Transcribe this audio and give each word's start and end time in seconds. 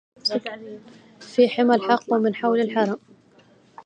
في 1.19 1.49
حمى 1.49 1.75
الحق 1.75 2.03
ومن 2.13 2.35
حول 2.35 2.61
الحرم 2.61 2.97